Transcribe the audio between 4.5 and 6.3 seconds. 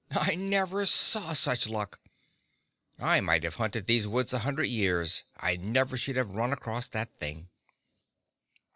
years, I never should